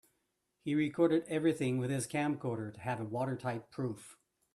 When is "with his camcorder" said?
1.77-2.73